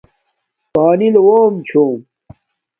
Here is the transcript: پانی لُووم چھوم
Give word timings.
پانی 0.73 1.07
لُووم 1.13 1.53
چھوم 1.67 1.99